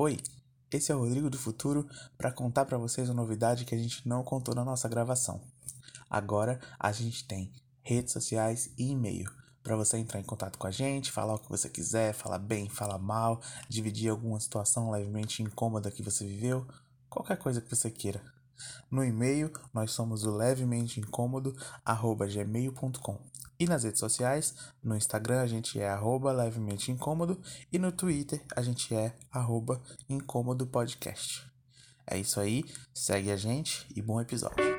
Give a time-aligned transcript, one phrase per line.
[0.00, 0.16] Oi,
[0.70, 1.84] esse é o Rodrigo do Futuro
[2.16, 5.40] para contar para vocês uma novidade que a gente não contou na nossa gravação.
[6.08, 9.28] Agora a gente tem redes sociais e e-mail
[9.60, 12.68] para você entrar em contato com a gente, falar o que você quiser, falar bem,
[12.68, 16.64] falar mal, dividir alguma situação levemente incômoda que você viveu,
[17.10, 18.22] qualquer coisa que você queira.
[18.88, 23.18] No e-mail, nós somos o levemente incômodo gmail.com.
[23.60, 27.40] E nas redes sociais, no Instagram a gente é arroba levemente incômodo
[27.72, 31.44] e no Twitter a gente é arroba incômodo podcast.
[32.06, 34.77] É isso aí, segue a gente e bom episódio.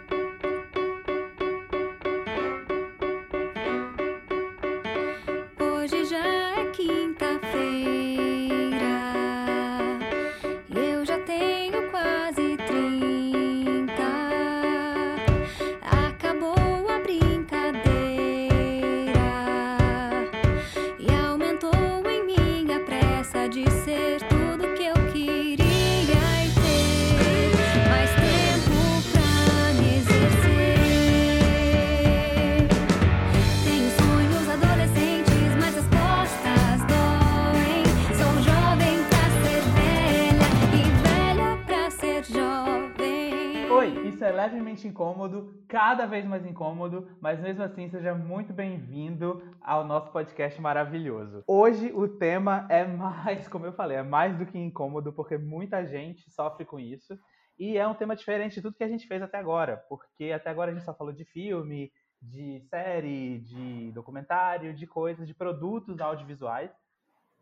[44.39, 50.61] Levemente incômodo, cada vez mais incômodo, mas mesmo assim seja muito bem-vindo ao nosso podcast
[50.61, 51.43] maravilhoso.
[51.45, 55.85] Hoje o tema é mais, como eu falei, é mais do que incômodo, porque muita
[55.85, 57.19] gente sofre com isso.
[57.57, 60.49] E é um tema diferente de tudo que a gente fez até agora, porque até
[60.49, 65.99] agora a gente só falou de filme, de série, de documentário, de coisas, de produtos
[65.99, 66.71] audiovisuais.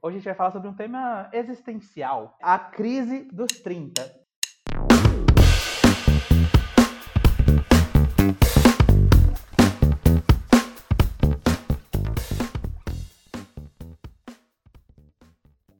[0.02, 4.27] Hoje a gente vai falar sobre um tema existencial, a crise dos 30.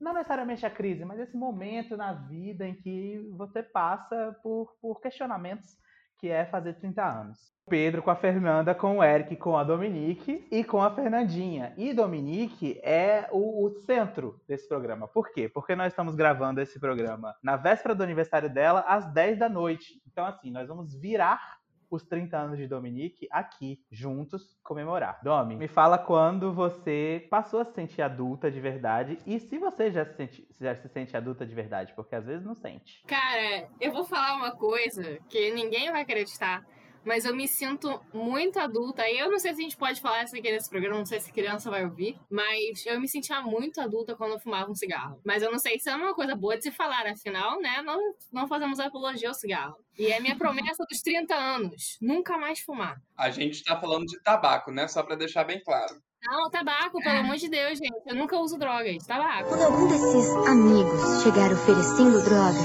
[0.08, 5.02] Não necessariamente a crise, mas esse momento na vida em que você passa por, por
[5.02, 5.78] questionamentos
[6.18, 7.56] que é fazer 30 anos.
[7.70, 11.74] Pedro com a Fernanda, com o Eric, com a Dominique e com a Fernandinha.
[11.78, 15.08] E Dominique é o, o, centro desse programa.
[15.08, 15.50] Por quê?
[15.50, 20.02] Porque nós estamos gravando esse programa na véspera do aniversário dela, às 10 da noite.
[20.08, 21.57] Então, assim, nós vamos virar
[21.90, 25.20] os 30 anos de Dominique aqui, juntos, comemorar.
[25.24, 29.92] Domi, me fala quando você passou a se sentir adulta de verdade e se você
[29.92, 33.04] já se, sente, já se sente adulta de verdade, porque às vezes não sente.
[33.08, 36.66] Cara, eu vou falar uma coisa que ninguém vai acreditar
[37.08, 39.10] mas eu me sinto muito adulta.
[39.10, 41.22] E eu não sei se a gente pode falar isso aqui nesse programa, não sei
[41.22, 45.20] se criança vai ouvir, mas eu me sentia muito adulta quando eu fumava um cigarro.
[45.26, 47.82] Mas eu não sei se é uma coisa boa de se falar, afinal, né?
[47.82, 47.98] Não,
[48.32, 49.78] não fazemos apologia ao cigarro.
[49.98, 53.02] E é minha promessa dos 30 anos: nunca mais fumar.
[53.18, 54.88] A gente tá falando de tabaco, né?
[54.88, 55.96] Só para deixar bem claro.
[56.22, 58.02] Não, tabaco, pelo amor de Deus, gente.
[58.06, 59.06] Eu nunca uso drogas.
[59.06, 59.48] Tabaco.
[59.48, 62.60] Quando algum desses amigos chegar oferecendo droga,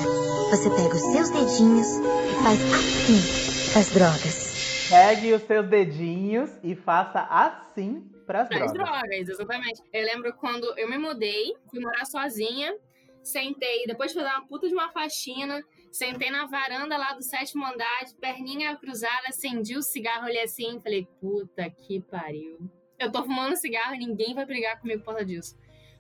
[0.51, 4.87] você pega os seus dedinhos e faz assim as drogas.
[4.91, 8.71] Pegue os seus dedinhos e faça assim pras drogas.
[8.71, 9.83] As drogas, exatamente.
[9.93, 12.77] Eu lembro quando eu me mudei, fui morar sozinha,
[13.23, 17.65] sentei, depois de fazer uma puta de uma faxina, sentei na varanda lá do sétimo
[17.65, 22.59] andar, de perninha cruzada, acendi o cigarro, olhei assim, falei, puta que pariu.
[22.99, 25.57] Eu tô fumando cigarro e ninguém vai brigar comigo por causa disso.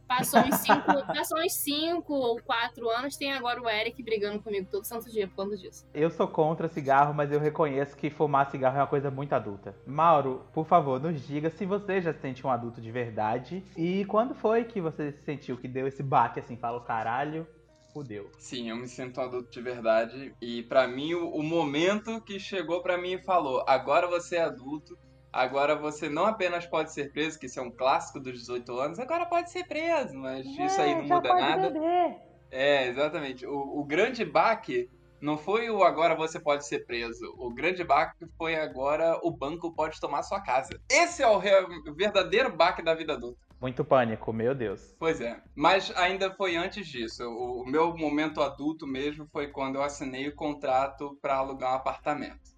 [0.06, 4.68] Passou uns cinco, passou uns cinco ou quatro anos, tem agora o Eric brigando comigo
[4.70, 5.86] todo santo dia por conta disso.
[5.94, 9.74] Eu sou contra cigarro, mas eu reconheço que fumar cigarro é uma coisa muito adulta.
[9.86, 14.04] Mauro, por favor, nos diga se você já se sentiu um adulto de verdade e
[14.06, 17.46] quando foi que você sentiu que deu esse baque assim, fala o caralho,
[17.92, 18.30] fudeu.
[18.38, 22.38] Sim, eu me sinto um adulto de verdade e para mim o, o momento que
[22.38, 24.98] chegou para mim e falou: "Agora você é adulto,
[25.32, 28.98] Agora você não apenas pode ser preso, que isso é um clássico dos 18 anos,
[28.98, 31.70] agora pode ser preso, mas é, isso aí não muda nada.
[31.70, 32.20] Beber.
[32.50, 33.46] É, exatamente.
[33.46, 34.90] O, o grande baque
[35.22, 37.32] não foi o agora você pode ser preso.
[37.38, 40.78] O grande baque foi agora o banco pode tomar sua casa.
[40.90, 43.40] Esse é o, real, o verdadeiro baque da vida adulta.
[43.58, 44.94] Muito pânico, meu Deus.
[44.98, 45.40] Pois é.
[45.54, 47.22] Mas ainda foi antes disso.
[47.24, 51.76] O, o meu momento adulto mesmo foi quando eu assinei o contrato para alugar um
[51.76, 52.51] apartamento.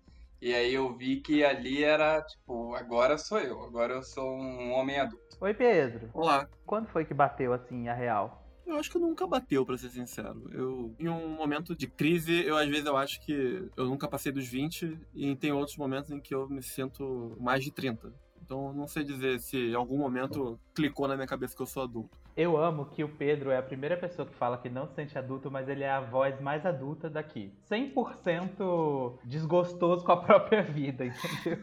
[0.44, 4.72] E aí eu vi que ali era, tipo, agora sou eu, agora eu sou um
[4.72, 5.38] homem adulto.
[5.40, 6.10] Oi, Pedro.
[6.12, 6.46] Olá.
[6.66, 8.46] Quando foi que bateu assim a real?
[8.66, 10.46] Eu acho que nunca bateu, para ser sincero.
[10.52, 14.30] Eu, em um momento de crise, eu às vezes eu acho que eu nunca passei
[14.30, 18.12] dos 20 e tem outros momentos em que eu me sinto mais de 30.
[18.44, 21.82] Então não sei dizer se em algum momento clicou na minha cabeça que eu sou
[21.82, 22.16] adulto.
[22.36, 25.16] Eu amo que o Pedro é a primeira pessoa que fala que não se sente
[25.16, 27.52] adulto, mas ele é a voz mais adulta daqui.
[27.70, 31.62] 100% desgostoso com a própria vida, entendeu?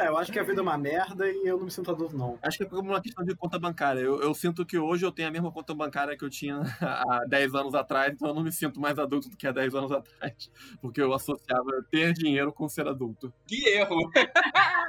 [0.00, 2.16] É, eu acho que a vida é uma merda e eu não me sinto adulto,
[2.16, 2.38] não.
[2.40, 4.00] Acho que é como uma questão de conta bancária.
[4.00, 7.26] Eu, eu sinto que hoje eu tenho a mesma conta bancária que eu tinha há
[7.28, 9.92] 10 anos atrás, então eu não me sinto mais adulto do que há 10 anos
[9.92, 10.50] atrás.
[10.80, 13.30] Porque eu associava ter dinheiro com ser adulto.
[13.46, 14.10] Que erro!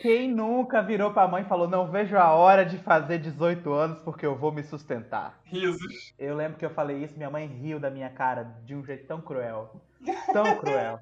[0.00, 4.00] Quem nunca virou pra mãe e falou: Não vejo a hora de fazer 18 anos
[4.02, 5.40] porque eu vou me sustentar?
[5.44, 6.14] Risos.
[6.18, 9.06] Eu lembro que eu falei isso, minha mãe riu da minha cara de um jeito
[9.06, 9.82] tão cruel.
[10.32, 11.00] Tão cruel.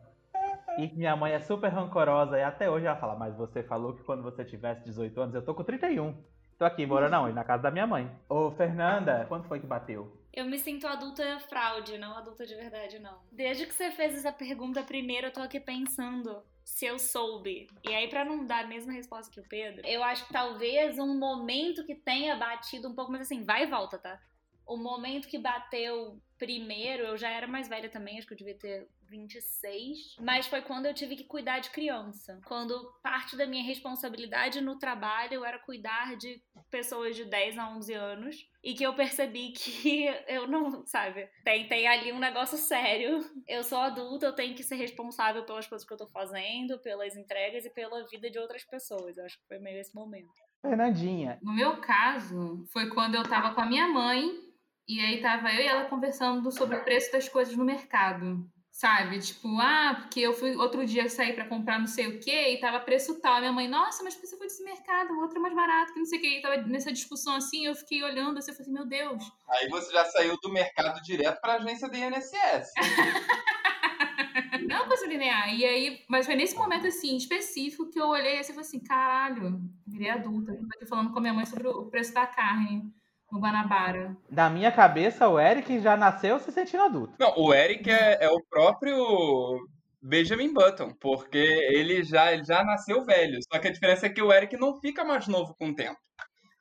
[0.79, 4.03] E minha mãe é super rancorosa e até hoje ela fala: Mas você falou que
[4.03, 6.15] quando você tivesse 18 anos, eu tô com 31.
[6.59, 8.11] Tô aqui morando não, na casa da minha mãe.
[8.31, 10.11] Ô, Fernanda, quanto foi que bateu?
[10.33, 13.19] Eu me sinto adulta fraude, não adulta de verdade, não.
[13.31, 17.69] Desde que você fez essa pergunta primeiro, eu tô aqui pensando se eu soube.
[17.89, 20.99] E aí, pra não dar a mesma resposta que o Pedro, eu acho que talvez
[20.99, 24.21] um momento que tenha batido um pouco, mas assim, vai e volta, tá?
[24.67, 28.55] O momento que bateu primeiro, eu já era mais velha também, acho que eu devia
[28.55, 32.41] ter 26, mas foi quando eu tive que cuidar de criança.
[32.45, 37.95] Quando parte da minha responsabilidade no trabalho era cuidar de pessoas de 10 a 11
[37.95, 43.25] anos e que eu percebi que eu não, sabe, tem, tem ali um negócio sério.
[43.47, 47.17] Eu sou adulta, eu tenho que ser responsável pelas coisas que eu tô fazendo, pelas
[47.17, 49.17] entregas e pela vida de outras pessoas.
[49.17, 50.47] Eu acho que foi meio esse momento.
[50.61, 51.39] Fernandinha.
[51.43, 54.46] No meu caso, foi quando eu tava com a minha mãe
[54.89, 58.49] e aí tava eu e ela conversando sobre o preço das coisas no mercado.
[58.71, 59.19] Sabe?
[59.21, 62.61] Tipo, ah, porque eu fui outro dia sair para comprar não sei o que e
[62.61, 63.37] tava preço tal.
[63.37, 65.99] A minha mãe, nossa, mas você foi desse mercado, o outro é mais barato, que
[65.99, 66.39] não sei o que.
[66.39, 69.25] E tava nessa discussão assim, eu fiquei olhando assim, eu falei, meu Deus.
[69.49, 72.75] Aí você já saiu do mercado direto pra agência do INSS.
[74.69, 75.55] não coisa linear.
[75.55, 78.81] E aí, mas foi nesse momento assim, específico, que eu olhei assim e falei assim,
[78.81, 80.53] caralho, virei adulta.
[80.53, 82.93] Eu tô aqui falando com a minha mãe sobre o preço da carne
[83.31, 84.17] no Guanabara.
[84.31, 87.15] Na minha cabeça, o Eric já nasceu se sentindo adulto.
[87.19, 89.67] Não, o Eric é, é o próprio
[90.03, 93.39] Benjamin Button, porque ele já, ele já nasceu velho.
[93.53, 95.99] Só que a diferença é que o Eric não fica mais novo com o tempo.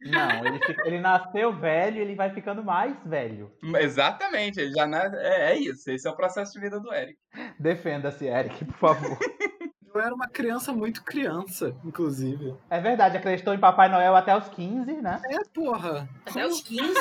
[0.02, 3.52] Não, ele, fica, ele nasceu velho e ele vai ficando mais velho.
[3.80, 5.90] Exatamente, ele já na, é, é isso.
[5.90, 7.18] Esse é o processo de vida do Eric.
[7.60, 9.18] Defenda-se, Eric, por favor.
[9.96, 12.54] Eu era uma criança muito criança, inclusive.
[12.70, 15.22] É verdade, acreditou em Papai Noel até os 15, né?
[15.26, 16.10] É, porra.
[16.26, 16.94] Até os 15?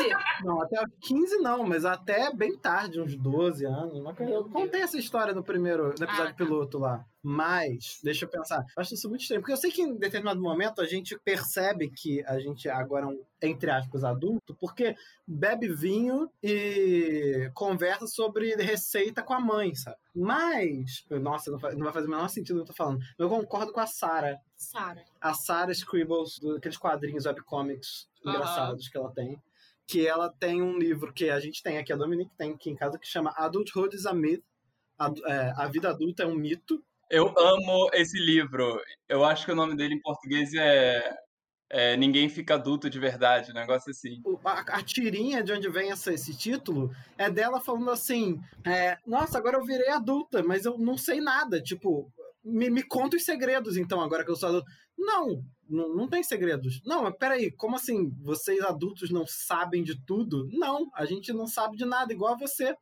[0.44, 4.00] Não, até os 15 não, mas até bem tarde, uns 12 anos.
[4.20, 6.35] Eu contei essa história no primeiro no episódio Ah, tá.
[6.35, 7.05] piloto lá.
[7.26, 8.58] Mas, deixa eu pensar.
[8.76, 9.40] Eu acho isso muito estranho.
[9.40, 13.08] Porque eu sei que em determinado momento a gente percebe que a gente agora é
[13.08, 14.94] um, entre aspas, adulto, porque
[15.26, 19.96] bebe vinho e conversa sobre receita com a mãe, sabe?
[20.14, 23.02] Mas, nossa, não vai fazer o menor sentido o que eu tô falando.
[23.18, 24.38] Eu concordo com a Sarah.
[24.54, 25.02] Sara.
[25.18, 29.40] A Sarah Scribbles, aqueles quadrinhos webcomics engraçados que ela tem.
[29.86, 32.76] Que ela tem um livro que a gente tem aqui, a Dominique tem aqui em
[32.76, 34.44] casa, que chama Adulthood is a Myth.
[34.98, 36.84] A, é, a vida adulta é um mito.
[37.10, 38.80] Eu amo esse livro.
[39.08, 41.14] Eu acho que o nome dele em português é,
[41.70, 44.22] é Ninguém Fica Adulto de Verdade, um negócio assim.
[44.44, 49.38] A, a tirinha de onde vem essa- esse título é dela falando assim: é, Nossa,
[49.38, 51.60] agora eu virei adulta, mas eu não sei nada.
[51.60, 52.10] Tipo,
[52.42, 54.70] me, me conta os segredos, então, agora que eu sou adulto.
[54.96, 56.80] Não, não, não tem segredos.
[56.84, 58.10] Não, mas peraí, como assim?
[58.22, 60.48] Vocês adultos não sabem de tudo?
[60.52, 62.74] Não, a gente não sabe de nada, igual a você.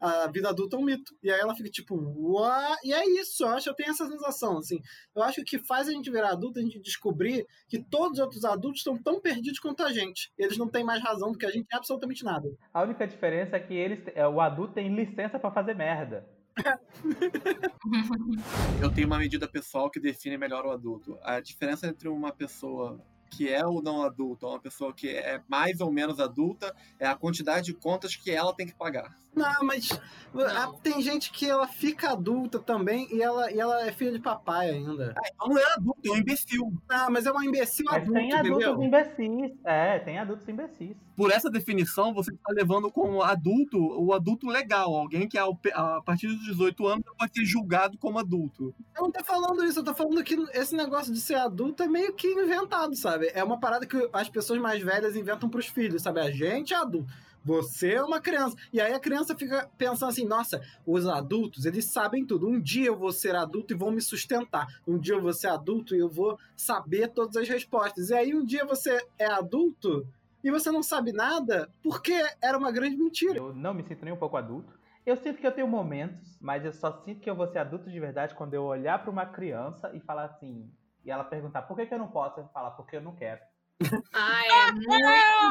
[0.00, 1.14] A vida adulta é um mito.
[1.22, 2.76] E aí ela fica tipo, Uá?
[2.82, 4.80] E é isso, eu acho que eu tenho essa sensação, assim.
[5.14, 7.82] Eu acho que o que faz a gente virar adulto é a gente descobrir que
[7.82, 10.32] todos os outros adultos estão tão perdidos quanto a gente.
[10.38, 12.48] Eles não têm mais razão do que a gente em absolutamente nada.
[12.72, 16.26] A única diferença é que eles, é, o adulto tem licença pra fazer merda.
[18.82, 21.18] Eu tenho uma medida pessoal que define melhor o adulto.
[21.22, 25.40] A diferença entre uma pessoa que é ou não adulta, ou uma pessoa que é
[25.48, 29.16] mais ou menos adulta, é a quantidade de contas que ela tem que pagar.
[29.34, 29.88] Não, mas
[30.34, 34.18] a- tem gente que ela fica adulta também e ela, e ela é filha de
[34.18, 35.14] papai ainda.
[35.34, 36.72] Então não é adulto, é um imbecil.
[36.88, 38.82] Ah, mas é uma imbecil Mas adulto, tem adultos entendeu?
[38.82, 39.56] imbecis.
[39.64, 40.96] É, tem adultos imbecis.
[41.16, 46.00] Por essa definição, você está levando como adulto o adulto legal, alguém que ao a
[46.02, 48.74] partir dos 18 anos pode ser julgado como adulto.
[48.96, 51.88] Eu não tô falando isso, eu tô falando que esse negócio de ser adulto é
[51.88, 53.30] meio que inventado, sabe?
[53.32, 56.20] É uma parada que as pessoas mais velhas inventam pros filhos, sabe?
[56.20, 57.12] A gente é adulto.
[57.44, 58.56] Você é uma criança.
[58.72, 62.48] E aí a criança fica pensando assim: nossa, os adultos, eles sabem tudo.
[62.48, 64.66] Um dia eu vou ser adulto e vão me sustentar.
[64.86, 68.10] Um dia eu vou ser adulto e eu vou saber todas as respostas.
[68.10, 70.06] E aí um dia você é adulto
[70.42, 73.36] e você não sabe nada porque era uma grande mentira.
[73.38, 74.78] Eu não me sinto nem um pouco adulto.
[75.04, 77.90] Eu sinto que eu tenho momentos, mas eu só sinto que eu vou ser adulto
[77.90, 80.70] de verdade quando eu olhar pra uma criança e falar assim.
[81.04, 82.40] E ela perguntar por que, que eu não posso?
[82.40, 83.40] Eu falar porque eu não quero.
[84.12, 85.49] Ah, é muito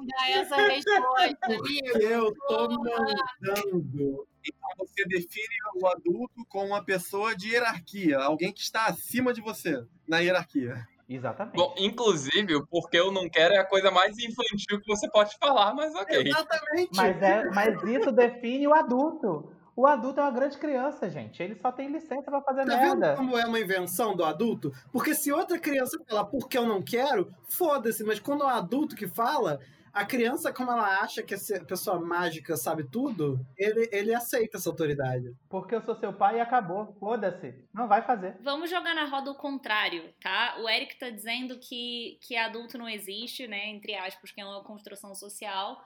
[0.00, 1.98] bom dar essa resposta, amigo.
[2.00, 4.26] Eu tô mandando.
[4.44, 9.40] Então você define o adulto como uma pessoa de hierarquia, alguém que está acima de
[9.40, 10.86] você na hierarquia.
[11.08, 11.56] Exatamente.
[11.56, 15.36] Bom, inclusive, o porque eu não quero é a coisa mais infantil que você pode
[15.38, 16.22] falar, mas ok.
[16.24, 16.90] Exatamente.
[16.94, 19.52] Mas, é, mas isso define o adulto.
[19.74, 21.42] O adulto é uma grande criança, gente.
[21.42, 23.16] Ele só tem licença pra fazer Tá vendo merda.
[23.16, 24.72] como é uma invenção do adulto?
[24.92, 28.04] Porque se outra criança falar porque eu não quero, foda-se.
[28.04, 29.58] Mas quando é um adulto que fala,
[29.92, 34.68] a criança, como ela acha que essa pessoa mágica sabe tudo, ele, ele aceita essa
[34.68, 35.34] autoridade.
[35.48, 36.94] Porque eu sou seu pai e acabou.
[36.98, 37.54] Foda-se.
[37.72, 38.36] Não vai fazer.
[38.40, 40.56] Vamos jogar na roda o contrário, tá?
[40.60, 43.68] O Eric tá dizendo que, que adulto não existe, né?
[43.68, 45.82] Entre aspas, que é uma construção social.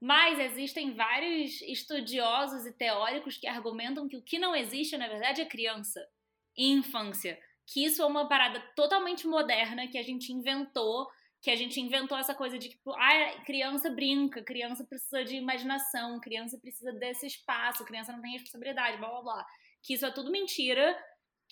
[0.00, 5.40] Mas existem vários estudiosos e teóricos que argumentam que o que não existe, na verdade,
[5.40, 6.04] é criança
[6.56, 7.38] e infância.
[7.64, 11.08] Que isso é uma parada totalmente moderna que a gente inventou.
[11.42, 16.20] Que a gente inventou essa coisa de tipo, ah, criança brinca, criança precisa de imaginação,
[16.20, 19.46] criança precisa desse espaço, criança não tem responsabilidade, blá blá blá.
[19.82, 20.96] Que isso é tudo mentira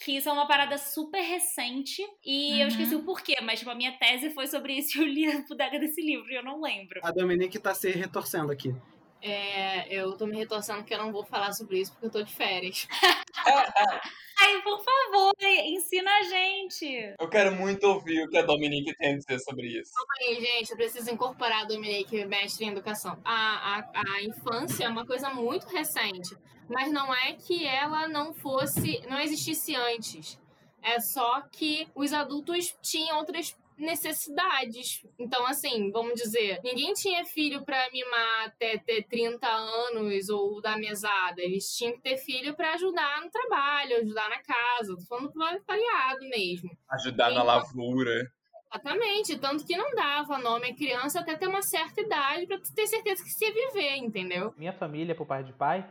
[0.03, 2.69] que isso é uma parada super recente e eu Uhum.
[2.69, 5.43] esqueci o porquê, mas tipo, a minha tese foi sobre isso e eu li a
[5.47, 7.01] bodega desse livro e eu não lembro.
[7.05, 8.75] A Dominique tá se retorcendo aqui.
[9.23, 12.23] É, eu tô me retorcendo porque eu não vou falar sobre isso porque eu tô
[12.23, 12.89] de férias.
[14.43, 17.15] Ai, por favor, ensina a gente.
[17.21, 19.93] Eu quero muito ouvir o que a Dominique tem a dizer sobre isso.
[20.19, 23.21] Aí, gente, eu preciso incorporar a Dominique, mestre em educação.
[23.23, 26.35] A, a, a infância é uma coisa muito recente,
[26.71, 30.41] mas não é que ela não fosse, não existisse antes.
[30.83, 35.05] É só que os adultos tinham outras necessidades.
[35.19, 40.79] Então, assim, vamos dizer, ninguém tinha filho pra mimar até ter 30 anos ou dar
[40.79, 41.41] mesada.
[41.41, 44.97] Eles tinham que ter filho pra ajudar no trabalho, ajudar na casa.
[44.97, 46.71] Tô falando proletariado mesmo.
[46.91, 48.31] Ajudar na lavura.
[48.73, 52.87] Exatamente, tanto que não dava nome à criança até ter uma certa idade pra ter
[52.87, 54.55] certeza que se ia viver, entendeu?
[54.57, 55.85] Minha família, por parte de pai,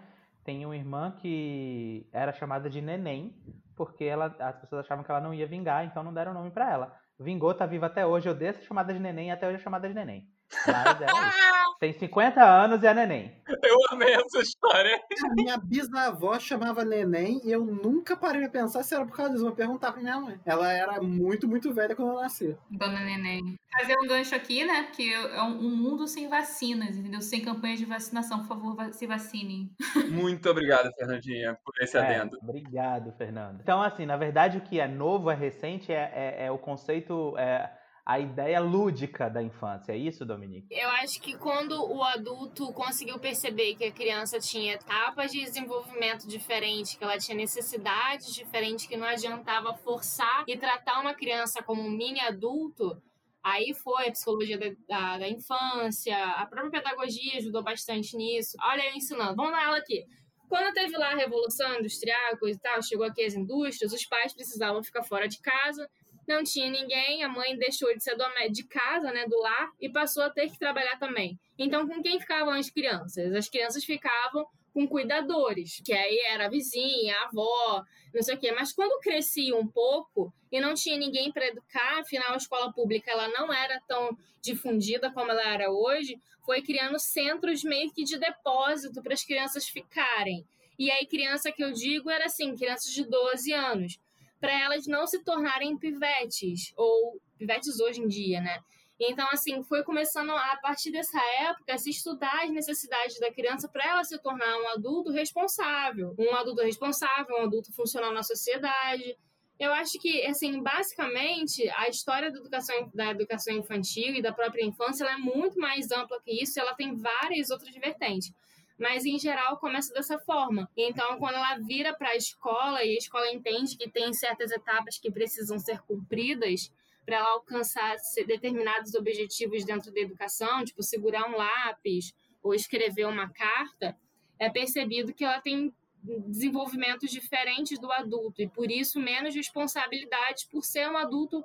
[0.46, 3.36] tem uma irmã que era chamada de Neném,
[3.76, 6.72] porque ela, as pessoas achavam que ela não ia vingar, então não deram nome pra
[6.72, 6.99] ela.
[7.20, 9.88] Vingou, tá viva até hoje, eu dei essa chamada de Neném até hoje é chamada
[9.88, 10.28] de Neném.
[10.68, 10.70] É.
[11.80, 13.34] Tem 50 anos e é Neném.
[13.64, 15.00] Eu amei essa história.
[15.24, 19.32] A minha bisavó chamava Neném e eu nunca parei pra pensar se era por causa
[19.32, 19.46] disso.
[19.46, 20.38] Vou perguntar pra minha mãe.
[20.46, 22.58] Ela era muito, muito velha quando eu nasci.
[22.70, 23.58] Dona Neném.
[23.80, 24.84] Fazer um gancho aqui, né?
[24.84, 27.22] Porque é um mundo sem vacinas, entendeu?
[27.22, 28.40] Sem campanhas de vacinação.
[28.40, 29.70] Por favor, se vacinem.
[30.12, 32.38] Muito obrigado, Fernandinha, por esse É, adendo.
[32.42, 33.62] obrigado, Fernando.
[33.62, 37.36] Então, assim, na verdade, o que é novo, é recente, é, é- é o conceito,
[37.38, 37.72] é
[38.10, 39.92] a ideia lúdica da infância.
[39.92, 40.66] É isso, Dominique?
[40.72, 46.28] Eu acho que quando o adulto conseguiu perceber que a criança tinha etapas de desenvolvimento
[46.28, 51.84] diferentes, que ela tinha necessidades diferentes, que não adiantava forçar e tratar uma criança como
[51.84, 53.00] um mini adulto,
[53.44, 58.58] aí foi a psicologia da, da, da infância, a própria pedagogia ajudou bastante nisso.
[58.64, 60.04] Olha eu ensinando, vamos dar aula aqui.
[60.48, 64.34] Quando teve lá a Revolução Industrial, coisa e tal, chegou aqui as indústrias, os pais
[64.34, 65.88] precisavam ficar fora de casa,
[66.30, 68.16] não tinha ninguém, a mãe deixou de ser
[68.52, 71.40] de casa, né, do lar, e passou a ter que trabalhar também.
[71.58, 73.34] Então, com quem ficavam as crianças?
[73.34, 77.84] As crianças ficavam com cuidadores, que aí era a vizinha, a avó,
[78.14, 78.52] não sei o quê.
[78.52, 83.10] Mas quando crescia um pouco e não tinha ninguém para educar, afinal a escola pública
[83.10, 88.20] ela não era tão difundida como ela era hoje, foi criando centros meio que de
[88.20, 90.46] depósito para as crianças ficarem.
[90.78, 94.00] E aí criança que eu digo era assim, crianças de 12 anos,
[94.40, 98.60] para elas não se tornarem pivetes ou pivetes hoje em dia, né?
[99.00, 103.88] Então, assim, foi começando a partir dessa época se estudar as necessidades da criança para
[103.88, 106.14] ela se tornar um adulto responsável.
[106.20, 109.18] Um adulto responsável, um adulto funcional na sociedade.
[109.58, 114.66] Eu acho que, assim, basicamente, a história da educação, da educação infantil e da própria
[114.66, 118.34] infância é muito mais ampla que isso, ela tem várias outras vertentes.
[118.80, 120.70] Mas, em geral, começa dessa forma.
[120.76, 124.98] Então, quando ela vira para a escola e a escola entende que tem certas etapas
[124.98, 126.72] que precisam ser cumpridas,
[127.10, 127.96] para ela alcançar
[128.28, 133.98] determinados objetivos dentro da educação, tipo segurar um lápis ou escrever uma carta,
[134.38, 140.64] é percebido que ela tem desenvolvimentos diferentes do adulto e por isso menos responsabilidades por
[140.64, 141.44] ser um adulto,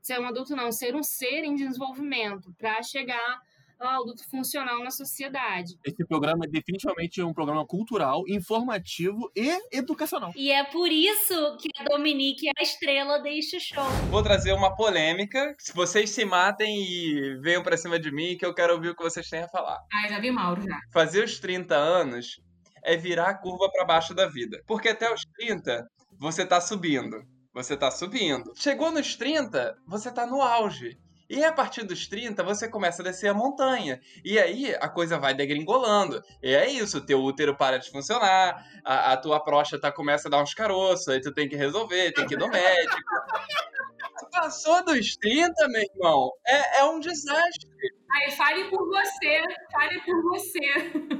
[0.00, 3.42] ser um adulto não, ser um ser em desenvolvimento para chegar
[3.88, 5.78] adulto funcional na sociedade.
[5.84, 10.32] Esse programa é definitivamente um programa cultural, informativo e educacional.
[10.36, 13.84] E é por isso que a Dominique é a estrela deste show.
[14.10, 15.54] Vou trazer uma polêmica.
[15.58, 18.96] Se vocês se matem e venham pra cima de mim, que eu quero ouvir o
[18.96, 19.78] que vocês têm a falar.
[19.92, 20.78] Ah, já vi Mauro já.
[20.92, 22.40] Fazer os 30 anos
[22.84, 24.62] é virar a curva pra baixo da vida.
[24.66, 25.86] Porque até os 30,
[26.18, 27.22] você tá subindo.
[27.52, 28.52] Você tá subindo.
[28.56, 30.96] Chegou nos 30, você tá no auge.
[31.30, 34.00] E a partir dos 30, você começa a descer a montanha.
[34.24, 36.20] E aí a coisa vai degringolando.
[36.42, 40.42] E é isso, teu útero para de funcionar, a, a tua próstata começa a dar
[40.42, 42.98] uns caroços, aí tu tem que resolver, tem que ir no médico.
[44.32, 47.70] Passou dos 30, meu irmão, é, é um desastre.
[48.10, 50.60] Aí, fale por você, fale por você.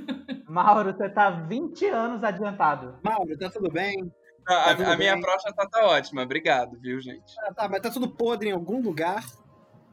[0.51, 2.99] Mauro, você tá 20 anos adiantado.
[3.05, 4.13] Mauro, tá tudo bem?
[4.45, 5.23] A, tudo a minha bem?
[5.23, 7.33] próstata tá ótima, obrigado, viu, gente?
[7.43, 9.23] Ah, tá, mas tá tudo podre em algum lugar.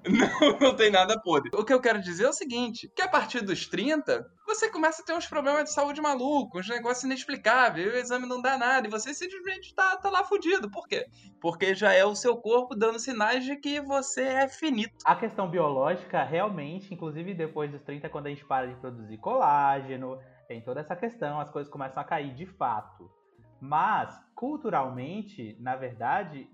[0.08, 1.50] Não, não tem nada podre.
[1.54, 5.02] O que eu quero dizer é o seguinte: que a partir dos 30, você começa
[5.02, 8.88] a ter uns problemas de saúde malucos, uns negócios inexplicáveis, o exame não dá nada,
[8.88, 10.70] e você simplesmente tá, tá lá fudido.
[10.70, 11.06] Por quê?
[11.42, 14.96] Porque já é o seu corpo dando sinais de que você é finito.
[15.04, 20.20] A questão biológica, realmente, inclusive depois dos 30, quando a gente para de produzir colágeno,
[20.48, 23.12] tem toda essa questão, as coisas começam a cair de fato.
[23.60, 26.48] Mas, culturalmente, na verdade,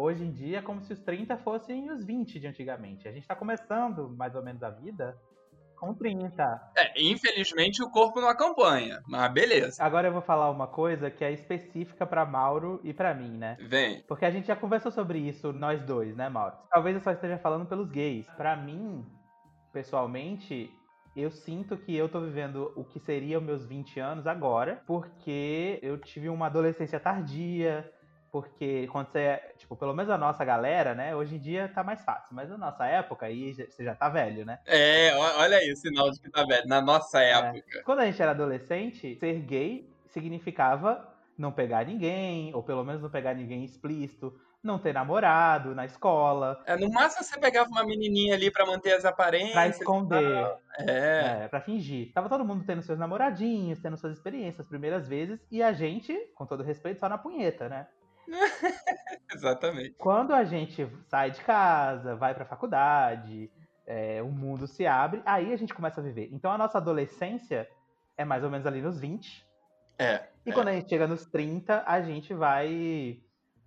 [0.00, 3.06] hoje em dia é como se os 30 fossem os 20 de antigamente.
[3.06, 5.16] A gente tá começando mais ou menos a vida
[5.76, 6.72] com 30.
[6.76, 9.82] É, infelizmente o corpo não acompanha, mas beleza.
[9.82, 13.56] Agora eu vou falar uma coisa que é específica pra Mauro e pra mim, né?
[13.60, 14.02] Vem.
[14.06, 16.54] Porque a gente já conversou sobre isso, nós dois, né, Mauro?
[16.70, 18.28] Talvez eu só esteja falando pelos gays.
[18.36, 19.06] Pra mim,
[19.72, 20.70] pessoalmente,
[21.16, 25.78] eu sinto que eu tô vivendo o que seria os meus 20 anos agora, porque
[25.82, 27.90] eu tive uma adolescência tardia,
[28.30, 31.82] porque quando você é, tipo, pelo menos a nossa galera, né, hoje em dia tá
[31.82, 34.58] mais fácil, mas na nossa época aí você já tá velho, né?
[34.66, 36.66] É, olha aí o sinal de que tá velho.
[36.66, 37.82] Na nossa época.
[37.84, 43.08] Quando a gente era adolescente, ser gay significava não pegar ninguém, ou pelo menos não
[43.08, 48.34] pegar ninguém explícito, não ter namorado na escola, É, no máximo você pegava uma menininha
[48.34, 49.52] ali pra manter as aparências.
[49.54, 50.54] pra esconder.
[50.78, 51.44] É.
[51.44, 52.12] É, pra fingir.
[52.12, 56.44] Tava todo mundo tendo seus namoradinhos, tendo suas experiências, primeiras vezes, e a gente, com
[56.44, 57.86] todo respeito, só na punheta, né?
[59.32, 59.94] Exatamente.
[59.98, 63.50] Quando a gente sai de casa, vai pra faculdade,
[63.86, 66.28] é, o mundo se abre, aí a gente começa a viver.
[66.32, 67.68] Então a nossa adolescência
[68.16, 69.46] é mais ou menos ali nos 20.
[69.98, 70.28] É.
[70.46, 70.52] E é.
[70.52, 73.20] quando a gente chega nos 30, a gente vai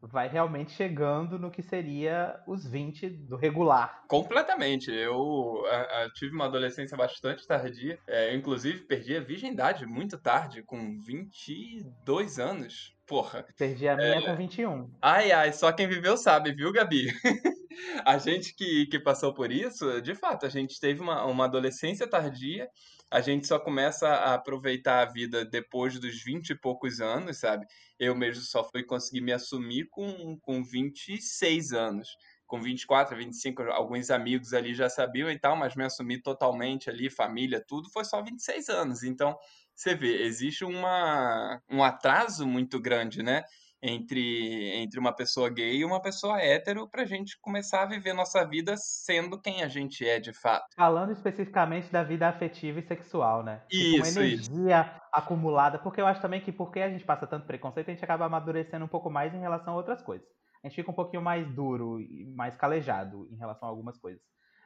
[0.06, 4.04] vai realmente chegando no que seria os 20 do regular.
[4.08, 4.92] Completamente.
[4.92, 7.98] Eu a- a- tive uma adolescência bastante tardia.
[8.08, 12.94] É, eu, inclusive, perdi a virgindade muito tarde, com 22 anos.
[13.06, 13.46] Porra.
[13.58, 14.90] Perdi a minha com 21.
[15.02, 17.08] Ai, ai, só quem viveu sabe, viu, Gabi?
[18.06, 22.08] a gente que, que passou por isso, de fato, a gente teve uma, uma adolescência
[22.08, 22.68] tardia.
[23.12, 27.66] A gente só começa a aproveitar a vida depois dos 20 e poucos anos, sabe?
[28.00, 32.10] Eu mesmo só fui conseguir me assumir com, com 26 anos.
[32.48, 37.10] Com 24, 25, alguns amigos ali já sabiam e tal, mas me assumi totalmente ali,
[37.10, 39.04] família, tudo, foi só 26 anos.
[39.04, 39.36] Então,
[39.76, 43.44] você vê, existe uma, um atraso muito grande, né?
[43.86, 48.48] Entre, entre uma pessoa gay e uma pessoa hétero pra gente começar a viver nossa
[48.48, 50.74] vida sendo quem a gente é de fato.
[50.76, 53.62] Falando especificamente da vida afetiva e sexual, né?
[53.92, 54.52] Uma Isso, isso.
[54.54, 58.04] energia acumulada, porque eu acho também que porque a gente passa tanto preconceito, a gente
[58.04, 60.28] acaba amadurecendo um pouco mais em relação a outras coisas.
[60.64, 64.22] A gente fica um pouquinho mais duro e mais calejado em relação a algumas coisas.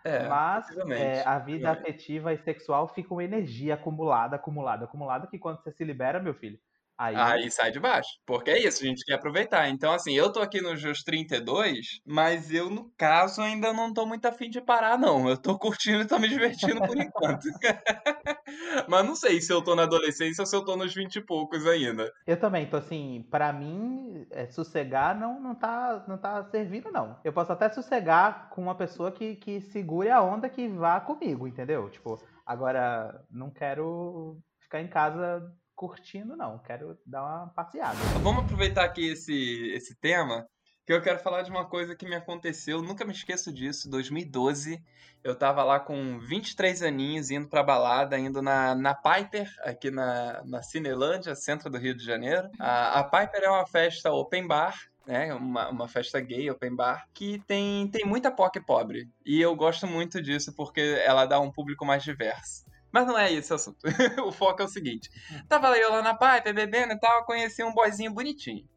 [0.06, 5.38] É, Mas é, a vida afetiva e sexual fica uma energia acumulada, acumulada, acumulada, que
[5.38, 6.58] quando você se libera, meu filho,
[6.98, 8.10] aí, Aí sai de baixo.
[8.26, 9.70] Porque é isso, a gente quer aproveitar.
[9.70, 14.06] Então, assim, eu tô aqui nos meus 32, mas eu, no caso, ainda não tô
[14.06, 15.30] muito afim de parar, não.
[15.30, 17.44] Eu tô curtindo e tô me divertindo por enquanto.
[18.88, 21.22] mas não sei se eu tô na adolescência ou se eu tô nos 20 e
[21.22, 22.12] poucos ainda.
[22.26, 27.20] Eu também, tô assim, pra mim, é, sossegar não, não, tá, não tá servindo, não.
[27.24, 31.48] Eu posso até sossegar com uma pessoa que, que segure a onda que vá comigo,
[31.48, 31.90] entendeu?
[31.90, 35.42] Tipo, agora, não quero ficar em casa
[35.78, 36.58] curtindo, não.
[36.58, 37.96] Quero dar uma passeada.
[38.24, 40.46] Vamos aproveitar aqui esse, esse tema,
[40.86, 44.82] que eu quero falar de uma coisa que me aconteceu, nunca me esqueço disso, 2012,
[45.24, 50.42] eu tava lá com 23 aninhos, indo pra balada, indo na, na Piper, aqui na,
[50.46, 52.50] na Cinelândia, centro do Rio de Janeiro.
[52.60, 57.06] A, a Piper é uma festa open bar, né, uma, uma festa gay, open bar,
[57.14, 61.52] que tem, tem muita POC pobre, e eu gosto muito disso, porque ela dá um
[61.52, 62.66] público mais diverso.
[62.92, 63.80] Mas não é esse o assunto.
[64.26, 65.10] o foco é o seguinte.
[65.48, 68.68] Tava eu lá na Piper, bebendo e tal, conheci um boyzinho bonitinho.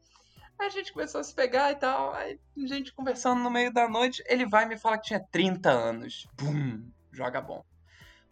[0.58, 3.72] Aí a gente começou a se pegar e tal, aí a gente conversando no meio
[3.72, 6.26] da noite, ele vai me falar que tinha 30 anos.
[6.34, 7.64] Bum, joga bom.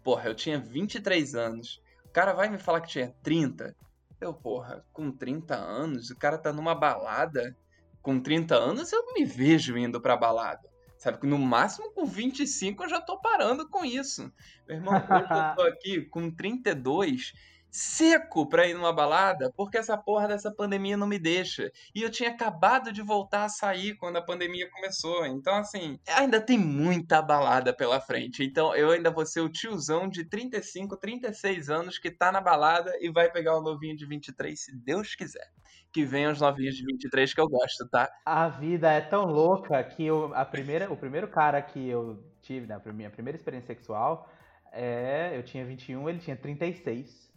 [0.05, 1.81] Porra, eu tinha 23 anos.
[2.05, 3.75] O cara vai me falar que tinha 30.
[4.21, 7.57] Eu, porra, com 30 anos, o cara tá numa balada.
[8.03, 10.67] Com 30 anos eu me vejo indo pra balada.
[10.99, 14.33] Sabe que no máximo com 25 eu já tô parando com isso.
[14.67, 17.33] Meu irmão, hoje eu tô aqui com 32
[17.71, 21.71] seco pra ir numa balada, porque essa porra dessa pandemia não me deixa.
[21.95, 25.27] E eu tinha acabado de voltar a sair quando a pandemia começou.
[25.27, 28.43] Então, assim, ainda tem muita balada pela frente.
[28.43, 32.93] Então, eu ainda vou ser o tiozão de 35, 36 anos que tá na balada
[33.01, 35.49] e vai pegar o novinho de 23, se Deus quiser.
[35.92, 38.11] Que venham os novinhos de 23 que eu gosto, tá?
[38.24, 42.66] A vida é tão louca que eu, a primeira, o primeiro cara que eu tive,
[42.66, 44.29] né, a minha primeira experiência sexual,
[44.72, 47.29] é, eu tinha 21, ele tinha 36.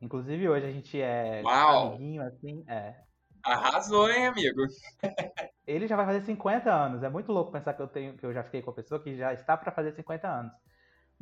[0.00, 1.88] Inclusive hoje a gente é Uau.
[1.88, 2.96] amiguinho, assim, é.
[3.44, 4.62] Arrasou, hein, amigo?
[5.66, 7.02] Ele já vai fazer 50 anos.
[7.02, 9.16] É muito louco pensar que eu tenho que eu já fiquei com a pessoa que
[9.16, 10.52] já está para fazer 50 anos.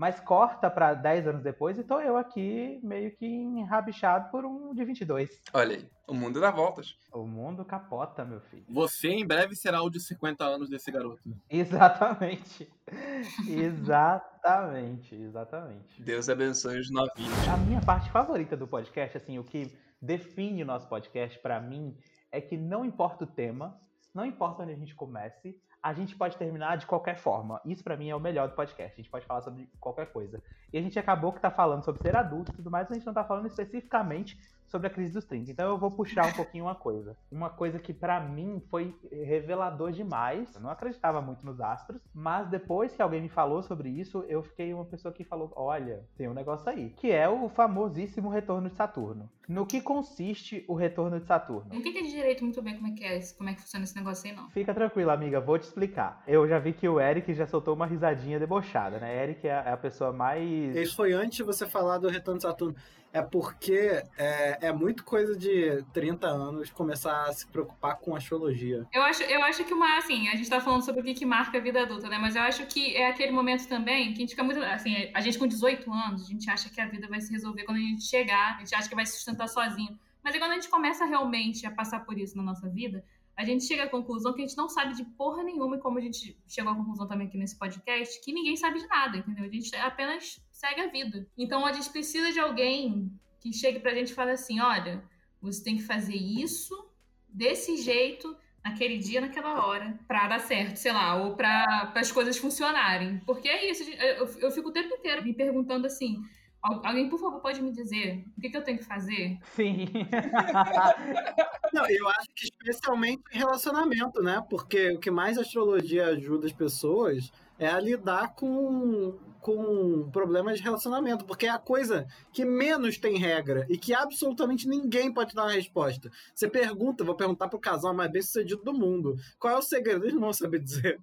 [0.00, 4.72] Mas corta para 10 anos depois e tô eu aqui meio que enrabixado por um
[4.72, 5.28] de 22.
[5.52, 6.96] Olha aí, o mundo dá voltas.
[7.12, 8.64] O mundo capota, meu filho.
[8.70, 11.20] Você em breve será o de 50 anos desse garoto.
[11.50, 12.66] Exatamente.
[13.46, 16.02] exatamente, exatamente.
[16.02, 17.48] Deus abençoe os novinhos.
[17.50, 21.94] A minha parte favorita do podcast, assim, o que define o nosso podcast pra mim
[22.32, 23.78] é que não importa o tema,
[24.14, 27.60] não importa onde a gente comece, a gente pode terminar de qualquer forma.
[27.64, 28.92] Isso pra mim é o melhor do podcast.
[28.92, 30.42] A gente pode falar sobre qualquer coisa.
[30.72, 32.94] E a gente acabou que tá falando sobre ser adulto e tudo mais, mas a
[32.94, 34.38] gente não tá falando especificamente
[34.70, 35.50] sobre a crise dos 30.
[35.50, 37.16] Então eu vou puxar um pouquinho uma coisa.
[37.30, 40.54] Uma coisa que pra mim foi revelador demais.
[40.54, 44.42] Eu não acreditava muito nos astros, mas depois que alguém me falou sobre isso, eu
[44.42, 48.68] fiquei uma pessoa que falou: "Olha, tem um negócio aí", que é o famosíssimo retorno
[48.68, 49.28] de Saturno.
[49.48, 51.68] No que consiste o retorno de Saturno?
[51.68, 54.30] Não entendi direito muito bem como é que é, como é que funciona esse negócio
[54.30, 54.48] aí, não.
[54.50, 56.22] Fica tranquila, amiga, vou te explicar.
[56.26, 59.22] Eu já vi que o Eric já soltou uma risadinha debochada, né?
[59.22, 60.76] Eric é a é a pessoa mais.
[60.76, 62.76] Isso foi antes de você falar do Retorno de Saturno.
[63.12, 68.86] É porque é, é muito coisa de 30 anos começar a se preocupar com astrologia.
[68.92, 71.26] Eu acho, eu acho que uma, assim, a gente tá falando sobre o que, que
[71.26, 72.18] marca a vida adulta, né?
[72.18, 74.60] Mas eu acho que é aquele momento também que a gente fica muito.
[74.62, 77.64] Assim, a gente com 18 anos, a gente acha que a vida vai se resolver
[77.64, 79.98] quando a gente chegar, a gente acha que vai se sustentar sozinho.
[80.22, 83.02] Mas aí quando a gente começa realmente a passar por isso na nossa vida,
[83.40, 85.96] a gente chega à conclusão que a gente não sabe de porra nenhuma, e como
[85.96, 89.44] a gente chegou à conclusão também aqui nesse podcast, que ninguém sabe de nada, entendeu?
[89.44, 91.26] A gente apenas segue a vida.
[91.38, 95.02] Então a gente precisa de alguém que chegue pra gente e fale assim: olha,
[95.40, 96.86] você tem que fazer isso
[97.26, 102.36] desse jeito, naquele dia, naquela hora, pra dar certo, sei lá, ou pra as coisas
[102.36, 103.20] funcionarem.
[103.20, 106.22] Porque é isso, eu, eu fico o tempo inteiro me perguntando assim.
[106.62, 109.38] "Al- Alguém, por favor, pode me dizer o que, que eu tenho que fazer?
[109.56, 109.86] Sim.
[111.72, 114.42] Não, eu acho que especialmente em relacionamento, né?
[114.48, 120.58] Porque o que mais a astrologia ajuda as pessoas é a lidar com, com problemas
[120.58, 121.24] de relacionamento.
[121.24, 125.52] Porque é a coisa que menos tem regra e que absolutamente ninguém pode dar uma
[125.52, 126.10] resposta.
[126.34, 129.14] Você pergunta, vou perguntar pro casal mais bem sucedido do mundo.
[129.38, 130.04] Qual é o segredo?
[130.04, 131.00] Eles não vão saber dizer.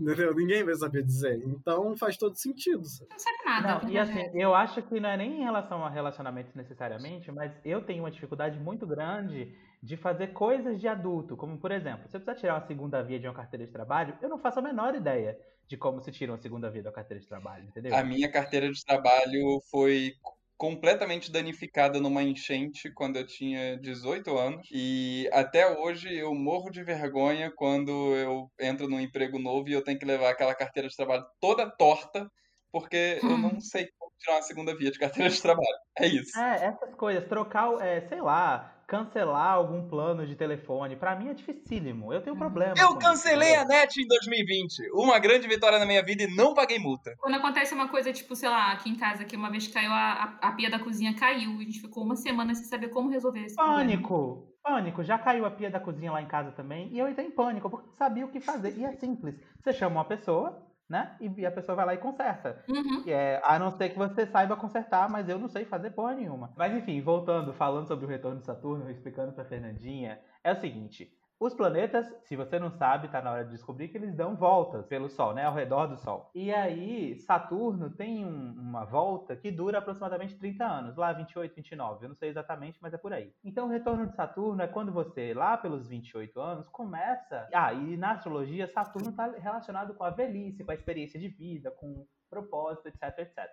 [0.00, 0.34] Entendeu?
[0.34, 1.42] Ninguém vai saber dizer.
[1.46, 2.84] Então faz todo sentido.
[2.84, 3.10] sabe?
[3.10, 3.80] Não sabe nada.
[3.84, 7.52] Não, e assim, eu acho que não é nem em relação a relacionamentos necessariamente, mas
[7.64, 12.16] eu tenho uma dificuldade muito grande de fazer coisas de adulto, como por exemplo, se
[12.16, 14.62] eu precisar tirar uma segunda via de uma carteira de trabalho, eu não faço a
[14.62, 17.94] menor ideia de como se tira uma segunda via da carteira de trabalho, entendeu?
[17.94, 20.14] A minha carteira de trabalho foi
[20.56, 26.84] completamente danificada numa enchente quando eu tinha 18 anos e até hoje eu morro de
[26.84, 30.96] vergonha quando eu entro num emprego novo e eu tenho que levar aquela carteira de
[30.96, 32.30] trabalho toda torta
[32.70, 35.66] porque eu não sei como tirar uma segunda via de carteira de trabalho.
[35.98, 36.38] É isso.
[36.38, 41.30] É, essas coisas, trocar, o- é, sei lá, cancelar algum plano de telefone, pra mim
[41.30, 42.12] é dificílimo.
[42.12, 42.74] Eu tenho problema.
[42.78, 44.90] Eu com isso, cancelei a net em 2020.
[44.92, 47.14] Uma grande vitória na minha vida e não paguei multa.
[47.18, 50.36] Quando acontece uma coisa, tipo, sei lá, aqui em casa, que uma vez caiu a,
[50.42, 53.40] a, pia da cozinha, caiu, e a gente ficou uma semana sem saber como resolver
[53.40, 53.78] esse problema.
[53.78, 54.46] Pânico!
[54.62, 55.02] Pânico!
[55.02, 56.92] Já caiu a pia da cozinha lá em casa também.
[56.92, 58.76] E eu entrei em pânico, porque não sabia o que fazer.
[58.76, 59.40] E é simples.
[59.58, 61.16] Você chama uma pessoa, né?
[61.18, 62.62] E a pessoa vai lá e conserta.
[62.68, 63.02] Uhum.
[63.06, 66.14] E É, a não ser que você saiba consertar, mas eu não sei fazer porra
[66.14, 66.52] nenhuma.
[66.54, 71.10] Mas enfim, voltando, falando sobre o retorno de Saturno, explicando pra Fernandinha, é o seguinte.
[71.42, 74.86] Os planetas, se você não sabe, tá na hora de descobrir que eles dão voltas
[74.86, 75.44] pelo Sol, né?
[75.44, 76.30] Ao redor do Sol.
[76.32, 82.04] E aí, Saturno tem um- uma volta que dura aproximadamente 30 anos, lá 28, 29.
[82.04, 83.34] Eu não sei exatamente, mas é por aí.
[83.42, 87.48] Então, o retorno de Saturno é quando você, lá pelos 28 anos, começa.
[87.52, 91.72] Ah, e na astrologia, Saturno está relacionado com a velhice, com a experiência de vida,
[91.72, 93.50] com propósito, etc, etc.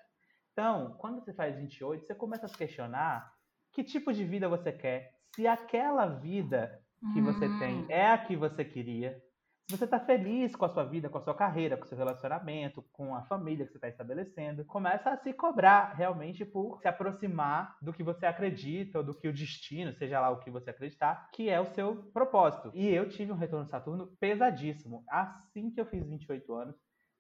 [0.52, 3.34] Então, quando você faz 28, você começa a se questionar
[3.74, 6.80] que tipo de vida você quer, se aquela vida
[7.14, 7.60] que você Hum.
[7.60, 9.22] tem é a que você queria,
[9.70, 11.98] se você está feliz com a sua vida, com a sua carreira, com o seu
[11.98, 16.88] relacionamento, com a família que você está estabelecendo, começa a se cobrar realmente por se
[16.88, 20.72] aproximar do que você acredita, ou do que o destino, seja lá o que você
[20.72, 22.72] acreditar, que é o seu propósito.
[22.74, 25.04] E eu tive um retorno de Saturno pesadíssimo.
[25.08, 26.76] Assim que eu fiz 28 anos,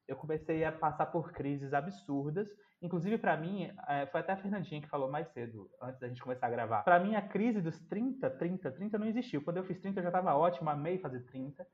[0.10, 2.50] eu comecei a passar por crises absurdas.
[2.82, 6.22] Inclusive, para mim, é, foi até a Fernandinha que falou mais cedo, antes da gente
[6.22, 6.82] começar a gravar.
[6.82, 9.44] Para mim, a crise dos 30, 30, 30 não existiu.
[9.44, 11.66] Quando eu fiz 30, eu já tava ótimo, amei fazer 30.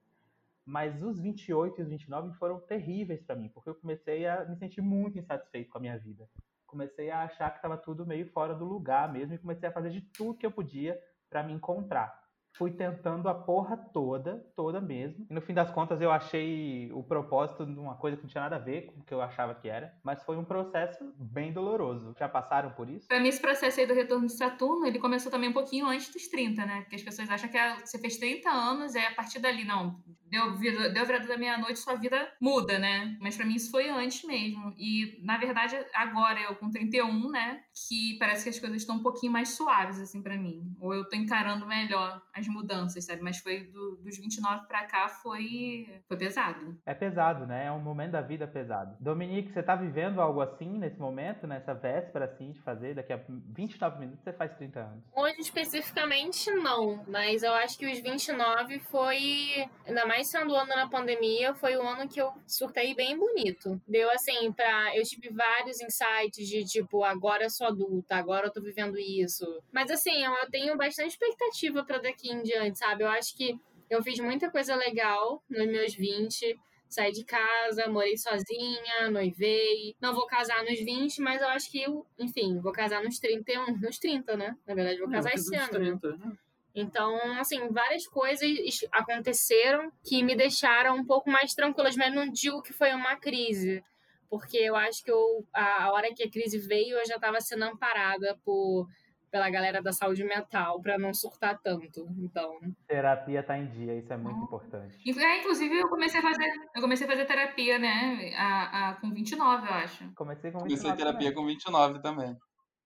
[0.66, 4.58] Mas os 28 e os 29 foram terríveis para mim, porque eu comecei a me
[4.58, 6.28] sentir muito insatisfeito com a minha vida.
[6.68, 9.92] Comecei a achar que estava tudo meio fora do lugar mesmo e comecei a fazer
[9.92, 12.25] de tudo que eu podia para me encontrar
[12.58, 15.26] fui tentando a porra toda, toda mesmo.
[15.30, 18.44] E no fim das contas eu achei o propósito de uma coisa que não tinha
[18.44, 19.94] nada a ver com o que eu achava que era.
[20.04, 22.14] Mas foi um processo bem doloroso.
[22.18, 23.08] Já passaram por isso?
[23.08, 26.12] Pra mim, esse processo aí do retorno de Saturno, ele começou também um pouquinho antes
[26.12, 26.82] dos 30, né?
[26.82, 30.00] Porque as pessoas acham que você fez 30 anos, é a partir dali, não.
[30.36, 33.18] Deu, vida, deu a virada da meia-noite, sua vida muda, né?
[33.20, 34.74] Mas para mim isso foi antes mesmo.
[34.78, 37.62] E, na verdade, agora eu com 31, né?
[37.88, 40.76] Que parece que as coisas estão um pouquinho mais suaves, assim, para mim.
[40.80, 43.22] Ou eu tô encarando melhor as as mudanças, sabe?
[43.22, 46.78] Mas foi do, dos 29 para cá foi, foi pesado.
[46.86, 47.66] É pesado, né?
[47.66, 48.96] É um momento da vida pesado.
[49.00, 52.94] Dominique, você tá vivendo algo assim nesse momento, nessa véspera assim de fazer?
[52.94, 55.04] Daqui a 29 minutos você faz 30 anos.
[55.16, 60.70] Hoje especificamente não, mas eu acho que os 29 foi, ainda mais sendo o ano
[60.70, 63.82] na pandemia, foi o ano que eu surtei bem bonito.
[63.88, 64.96] Deu assim, pra.
[64.96, 69.46] Eu tive vários insights de tipo, agora eu sou adulta, agora eu tô vivendo isso.
[69.72, 73.04] Mas assim, eu tenho bastante expectativa para daqui em diante, sabe?
[73.04, 73.60] Eu acho que
[73.90, 76.60] eu fiz muita coisa legal nos meus 20.
[76.88, 79.96] Saí de casa, morei sozinha, noivei.
[80.00, 83.78] Não vou casar nos 20, mas eu acho que eu, enfim, vou casar nos 31,
[83.78, 84.56] nos 30, né?
[84.66, 85.70] Na verdade, vou casar esse ano.
[85.70, 86.38] 30, né?
[86.76, 88.50] Então, assim, várias coisas
[88.92, 93.82] aconteceram que me deixaram um pouco mais tranquilas, mas não digo que foi uma crise,
[94.30, 97.64] porque eu acho que eu, a hora que a crise veio, eu já estava sendo
[97.64, 98.88] amparada por
[99.32, 102.08] pela galera da saúde mental para não surtar tanto.
[102.20, 102.58] Então,
[102.88, 104.98] terapia tá em dia, isso é muito importante.
[105.06, 109.12] É, inclusive eu comecei a fazer, eu comecei a fazer terapia, né, a, a com
[109.12, 110.14] 29, eu acho.
[110.16, 111.34] Comecei com 29 Comecei terapia também.
[111.34, 112.38] com 29 também.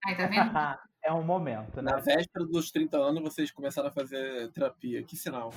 [0.08, 0.52] Aí tá vendo?
[1.04, 1.92] é um momento, né?
[1.92, 5.04] Na véspera dos 30 anos, vocês começaram a fazer terapia.
[5.04, 5.52] Que sinal.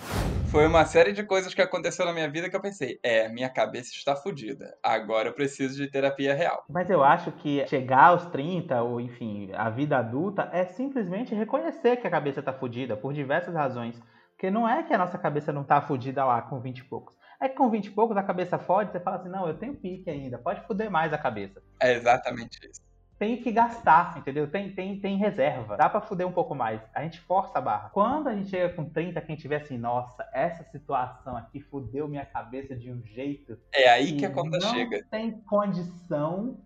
[0.50, 3.48] Foi uma série de coisas que aconteceu na minha vida que eu pensei, é, minha
[3.48, 4.76] cabeça está fodida.
[4.82, 6.64] Agora eu preciso de terapia real.
[6.68, 11.96] Mas eu acho que chegar aos 30, ou enfim, a vida adulta, é simplesmente reconhecer
[11.96, 14.00] que a cabeça está fodida, por diversas razões.
[14.32, 17.16] Porque não é que a nossa cabeça não tá fodida lá com 20 e poucos.
[17.40, 19.74] É que com 20 e poucos a cabeça fode, você fala assim, não, eu tenho
[19.74, 21.62] pique ainda, pode foder mais a cabeça.
[21.80, 22.91] É exatamente isso
[23.22, 24.50] tem que gastar, entendeu?
[24.50, 25.76] Tem, tem, tem reserva.
[25.76, 26.80] Dá para fuder um pouco mais.
[26.92, 27.88] A gente força a barra.
[27.90, 32.26] Quando a gente chega com 30, quem tiver assim, nossa, essa situação aqui fudeu minha
[32.26, 33.56] cabeça de um jeito.
[33.72, 34.98] É aí que, que a conta não chega.
[35.02, 36.56] Não tem condição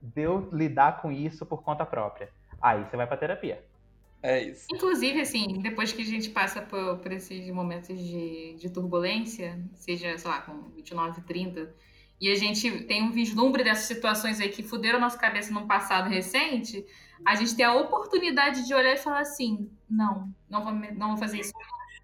[0.00, 2.28] de eu lidar com isso por conta própria.
[2.62, 3.64] Aí você vai pra terapia.
[4.22, 4.68] É isso.
[4.72, 10.16] Inclusive, assim, depois que a gente passa por, por esses momentos de, de turbulência, seja,
[10.16, 11.74] sei lá, com 29, 30
[12.20, 16.08] e a gente tem um vislumbre dessas situações aí que fuderam nossa cabeça num passado
[16.08, 16.84] recente,
[17.24, 21.16] a gente tem a oportunidade de olhar e falar assim: não, não vou, não vou
[21.16, 21.52] fazer isso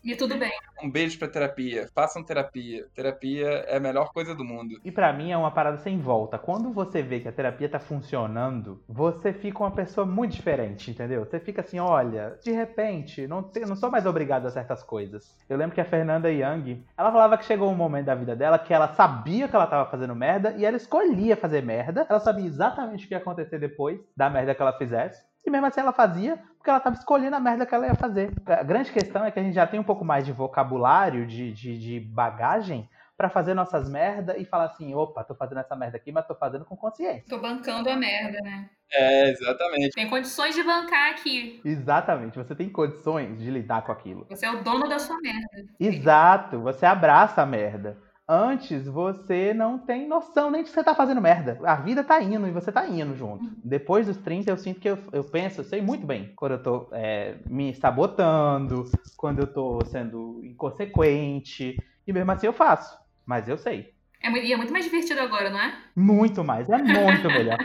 [0.03, 0.53] e tudo bem.
[0.83, 1.89] Um beijo pra terapia.
[1.95, 2.87] Façam terapia.
[2.95, 4.81] Terapia é a melhor coisa do mundo.
[4.85, 6.39] E para mim é uma parada sem volta.
[6.39, 11.25] Quando você vê que a terapia tá funcionando, você fica uma pessoa muito diferente, entendeu?
[11.25, 15.37] Você fica assim, olha, de repente, não, te, não sou mais obrigado a certas coisas.
[15.49, 18.59] Eu lembro que a Fernanda Young, ela falava que chegou um momento da vida dela
[18.59, 22.07] que ela sabia que ela tava fazendo merda e ela escolhia fazer merda.
[22.09, 25.30] Ela sabia exatamente o que ia acontecer depois da merda que ela fizesse.
[25.45, 28.31] E mesmo assim ela fazia porque ela estava escolhendo a merda que ela ia fazer.
[28.47, 31.53] A grande questão é que a gente já tem um pouco mais de vocabulário, de,
[31.53, 35.97] de, de bagagem, para fazer nossas merda e falar assim, opa, tô fazendo essa merda
[35.97, 37.25] aqui, mas tô fazendo com consciência.
[37.29, 38.69] Tô bancando a merda, né?
[38.93, 39.91] É, exatamente.
[39.91, 41.61] Tem condições de bancar aqui.
[41.65, 44.27] Exatamente, você tem condições de lidar com aquilo.
[44.29, 45.73] Você é o dono da sua merda.
[45.79, 47.97] Exato, você abraça a merda.
[48.33, 51.59] Antes, você não tem noção nem de que você tá fazendo merda.
[51.65, 53.43] A vida tá indo e você tá indo junto.
[53.43, 53.57] Uhum.
[53.65, 56.63] Depois dos 30, eu sinto que eu, eu penso, eu sei muito bem quando eu
[56.63, 58.85] tô é, me sabotando,
[59.17, 61.77] quando eu tô sendo inconsequente.
[62.07, 62.97] E mesmo assim eu faço.
[63.27, 63.93] Mas eu sei.
[64.23, 65.83] É, e é muito mais divertido agora, não é?
[65.97, 67.59] Muito mais, é muito melhor.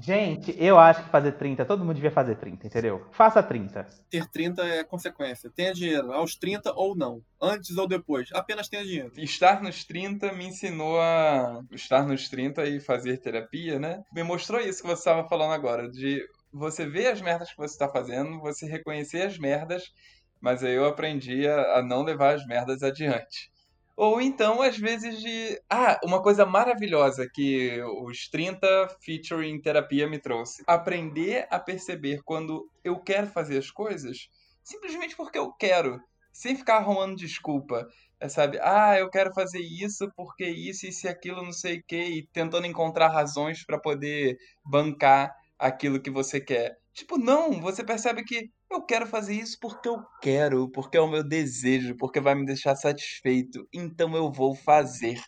[0.00, 3.06] Gente, eu acho que fazer 30, todo mundo devia fazer 30, entendeu?
[3.10, 3.86] Faça 30.
[4.08, 5.50] Ter 30 é consequência.
[5.50, 7.20] Tenha dinheiro aos 30 ou não.
[7.40, 8.28] Antes ou depois.
[8.32, 9.12] Apenas tenha dinheiro.
[9.16, 11.60] Estar nos 30 me ensinou a.
[11.72, 14.02] Estar nos 30 e fazer terapia, né?
[14.12, 15.90] Me mostrou isso que você estava falando agora.
[15.90, 19.92] De você ver as merdas que você está fazendo, você reconhecer as merdas,
[20.40, 23.50] mas aí eu aprendi a, a não levar as merdas adiante.
[23.96, 25.60] Ou então, às vezes, de.
[25.70, 28.66] Ah, uma coisa maravilhosa que os 30
[29.00, 30.62] featuring terapia me trouxe.
[30.66, 34.28] Aprender a perceber quando eu quero fazer as coisas
[34.66, 36.00] simplesmente porque eu quero.
[36.32, 37.86] sem ficar arrumando desculpa.
[38.20, 38.58] É, sabe?
[38.60, 42.66] Ah, eu quero fazer isso porque isso, e aquilo, não sei o quê, e tentando
[42.66, 46.76] encontrar razões para poder bancar aquilo que você quer.
[46.96, 51.06] Tipo, não, você percebe que eu quero fazer isso porque eu quero, porque é o
[51.08, 55.20] meu desejo, porque vai me deixar satisfeito, então eu vou fazer.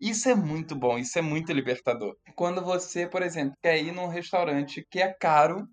[0.00, 2.14] Isso é muito bom, isso é muito libertador.
[2.36, 5.66] Quando você, por exemplo, quer ir num restaurante que é caro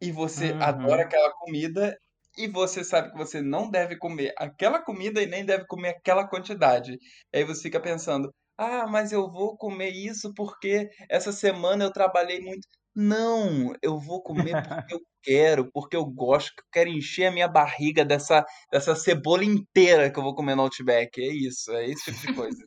[0.00, 0.60] e você Uhum.
[0.60, 1.96] adora aquela comida
[2.38, 6.28] e você sabe que você não deve comer aquela comida e nem deve comer aquela
[6.28, 6.96] quantidade.
[7.34, 12.40] Aí você fica pensando: "Ah, mas eu vou comer isso porque essa semana eu trabalhei
[12.40, 12.66] muito".
[12.94, 14.52] Não, eu vou comer
[14.84, 18.94] porque eu quero, porque eu gosto, que eu quero encher a minha barriga dessa dessa
[18.94, 21.20] cebola inteira que eu vou comer no Outback.
[21.20, 22.64] É isso, é esse tipo de coisa.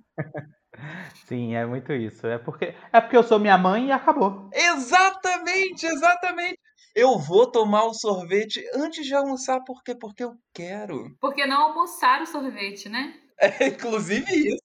[1.27, 2.27] Sim, é muito isso.
[2.27, 4.49] É porque, é porque eu sou minha mãe e acabou.
[4.53, 6.59] Exatamente, exatamente.
[6.95, 9.95] Eu vou tomar o sorvete antes de almoçar, por quê?
[9.95, 11.15] Porque eu quero.
[11.19, 13.15] Porque não almoçar o sorvete, né?
[13.39, 14.61] É inclusive isso.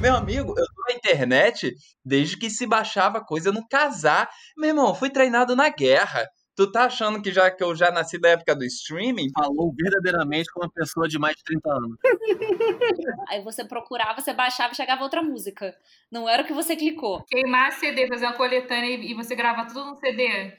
[0.00, 4.28] Meu amigo, eu tô na internet desde que se baixava coisa no casar.
[4.56, 6.28] Meu irmão, eu fui treinado na guerra.
[6.54, 9.30] Tu tá achando que já que eu já nasci da época do streaming?
[9.34, 11.96] Falou verdadeiramente como uma pessoa de mais de 30 anos.
[13.30, 15.74] Aí você procurava, você baixava e chegava outra música.
[16.10, 17.24] Não era o que você clicou.
[17.24, 20.52] Queimar CD, fazer uma coletânea e e você grava tudo no CD.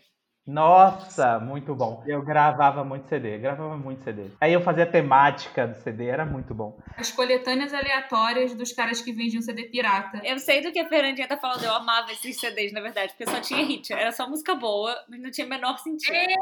[0.45, 2.03] Nossa, muito bom.
[2.05, 4.25] Eu gravava muito CD, gravava muito CD.
[4.41, 6.77] Aí eu fazia temática do CD, era muito bom.
[6.97, 10.19] As coletâneas aleatórias dos caras que vendiam CD pirata.
[10.21, 13.31] Eu sei do que a Fernandinha tá falando, eu amava esses CDs, na verdade, porque
[13.31, 13.93] só tinha hit.
[13.93, 16.13] Era só música boa, mas não tinha o menor sentido.
[16.13, 16.35] É,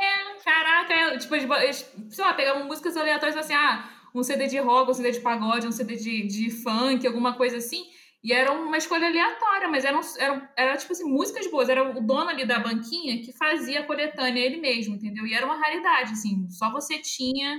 [0.44, 4.58] caraca, é, tipo, eles, eles, sei lá, pegavam músicas aleatórias assim, ah, um CD de
[4.58, 7.86] rock, um CD de pagode, um CD de, de funk, alguma coisa assim.
[8.24, 11.70] E era uma escolha aleatória, mas eram, eram, era tipo assim, músicas boas.
[11.70, 15.26] Era o dono ali da banquinha que fazia a coletânea ele mesmo, entendeu?
[15.26, 17.58] E era uma raridade, assim, só você tinha.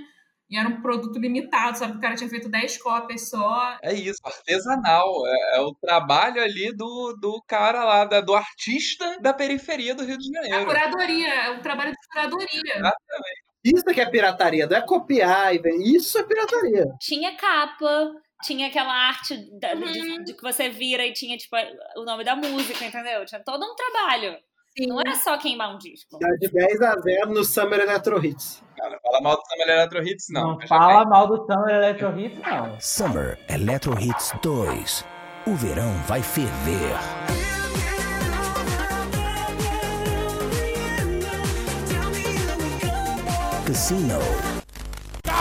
[0.49, 1.97] E era um produto limitado, sabe?
[1.97, 3.79] O cara tinha feito 10 cópias só.
[3.83, 5.11] É isso, artesanal.
[5.27, 10.05] É, é o trabalho ali do, do cara lá, da- do artista da periferia do
[10.05, 10.67] Rio de A Janeiro.
[10.67, 12.93] curadoria, é um trabalho de curadoria.
[13.65, 15.55] Isso que é pirataria, não é copiar.
[15.55, 16.85] e Isso é pirataria.
[17.01, 18.13] Tinha capa,
[18.43, 20.25] tinha aquela arte da- de, Uhum.
[20.25, 21.57] de que você vira e tinha, tipo,
[21.97, 23.25] o nome da música, entendeu?
[23.25, 24.37] Tinha todo um trabalho.
[24.77, 24.87] Sim.
[24.87, 26.19] Não era só queimar um disco.
[26.19, 28.63] Tá de 10 a 0 no Summer Electro Hits.
[28.77, 30.59] Cara, fala mal do Summer Electro Hits, não.
[30.59, 31.09] Não, fala bem.
[31.11, 32.81] mal do Summer Electro Hits, não.
[32.81, 35.05] Summer Electro Hits 2.
[35.47, 36.97] O verão vai ferver.
[43.67, 44.19] Casino.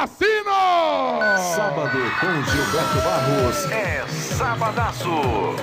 [0.02, 5.56] Sábado com Gilberto Barros é Sabadaço.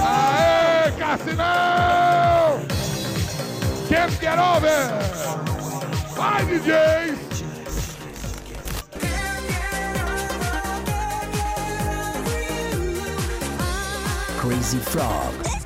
[0.00, 2.60] Aê, Cassinão!
[3.88, 4.92] Can't get over!
[6.14, 7.16] Vai, DJ!
[14.38, 15.65] Crazy Frog.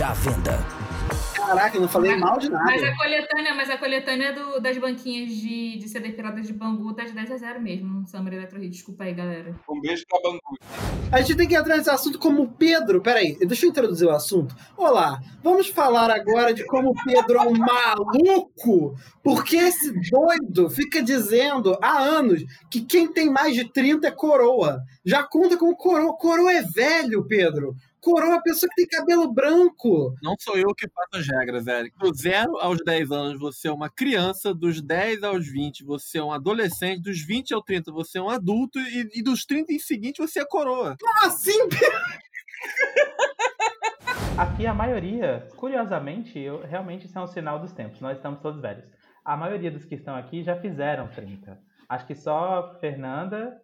[0.00, 0.58] Já à venda.
[1.36, 2.64] Caraca, eu não falei mal de nada.
[2.64, 6.94] Mas a coletânea, mas a coletânea do- das banquinhas de, de CD pirata de Bangu
[6.94, 8.70] tá de 10 a 0 mesmo no Summer Electro Hit.
[8.70, 9.54] Desculpa aí, galera.
[9.68, 10.40] Um beijo pra Bangu.
[11.12, 13.02] A gente tem que entrar nesse assunto como o Pedro.
[13.02, 14.54] Peraí, deixa eu introduzir o assunto.
[14.74, 18.94] Olá, vamos falar agora de como o Pedro é um maluco.
[19.22, 24.80] Porque esse doido fica dizendo há anos que quem tem mais de 30 é coroa.
[25.04, 26.16] Já conta como coroa.
[26.16, 27.74] Coroa é velho, Pedro.
[28.00, 30.14] Coroa a pessoa que tem cabelo branco.
[30.22, 31.98] Não sou eu que faço as regras, Eric.
[31.98, 34.54] Do 0 aos 10 anos, você é uma criança.
[34.54, 37.02] Dos 10 aos 20, você é um adolescente.
[37.02, 38.78] Dos 20 ao 30, você é um adulto.
[38.78, 40.96] E, e dos 30 em seguinte, você é coroa.
[40.98, 41.58] Como assim?
[44.38, 48.00] Aqui a maioria, curiosamente, eu, realmente isso é um sinal dos tempos.
[48.00, 48.84] Nós estamos todos velhos.
[49.22, 51.58] A maioria dos que estão aqui já fizeram 30.
[51.88, 53.60] Acho que só Fernanda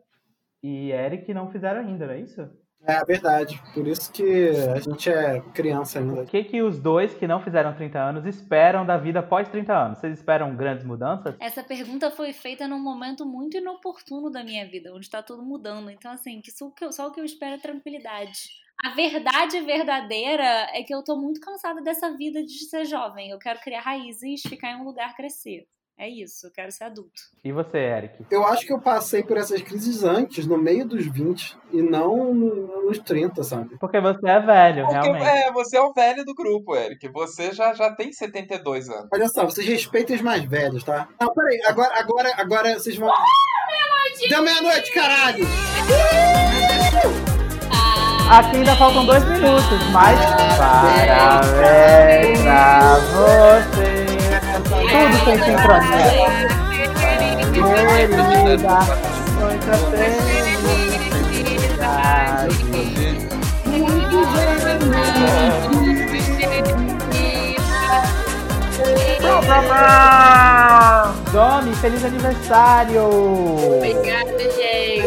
[0.63, 2.47] e Eric não fizeram ainda, não é isso?
[2.85, 3.61] É verdade.
[3.75, 6.23] Por isso que a gente é criança ainda.
[6.23, 9.73] O que, que os dois que não fizeram 30 anos esperam da vida após 30
[9.77, 9.99] anos?
[9.99, 11.35] Vocês esperam grandes mudanças?
[11.41, 15.91] Essa pergunta foi feita num momento muito inoportuno da minha vida, onde tá tudo mudando.
[15.91, 18.39] Então, assim, que só, o que eu- só o que eu espero é tranquilidade.
[18.85, 23.31] A verdade verdadeira é que eu tô muito cansada dessa vida de ser jovem.
[23.31, 25.67] Eu quero criar raízes, ficar em um lugar, crescer.
[25.99, 27.23] É isso, eu quero ser adulto.
[27.43, 28.27] E você, Eric?
[28.31, 32.35] Eu acho que eu passei por essas crises antes, no meio dos 20, e não
[32.35, 33.79] no- nos 30, sabe?
[33.79, 35.25] Porque você é velho, Porque, realmente.
[35.27, 37.09] é, você é o velho do grupo, Eric.
[37.09, 39.09] Você já, já tem 72 anos.
[39.11, 41.09] Olha só, vocês respeitem os mais velhos, tá?
[41.19, 43.11] Não, peraí, agora, agora, agora vocês vão.
[44.29, 45.47] Deu meia-noite, caralho!
[48.31, 50.19] Aqui ainda faltam dois minutos, mas
[50.59, 53.96] parabéns pra você.
[54.97, 56.09] Tudo sem sincronia.
[57.53, 58.79] Querida,
[59.39, 59.75] muita
[61.33, 62.57] felicidade.
[71.33, 73.03] Domi, feliz aniversário!
[73.77, 75.07] Obrigada, gente.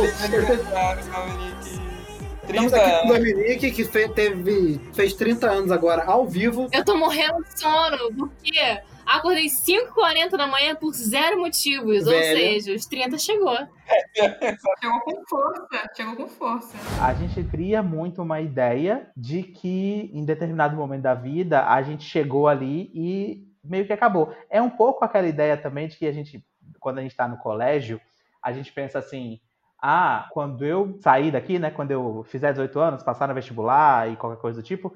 [2.48, 6.68] Estamos aqui com o Dominique, que fe- teve, fez 30 anos agora, ao vivo.
[6.72, 8.80] Eu tô morrendo de sono, porque
[9.10, 12.06] acordei 5h40 da manhã por zero motivos.
[12.06, 13.58] Ou seja, os 30 chegou.
[14.14, 16.78] Chegou com força, chegou com força.
[17.04, 22.04] A gente cria muito uma ideia de que em determinado momento da vida a gente
[22.04, 24.32] chegou ali e meio que acabou.
[24.48, 26.46] É um pouco aquela ideia também de que a gente,
[26.80, 28.00] quando a gente está no colégio,
[28.44, 29.40] a gente pensa assim.
[29.82, 31.72] Ah, quando eu sair daqui, né?
[31.72, 34.94] Quando eu fizer 18 anos, passar no vestibular e qualquer coisa do tipo,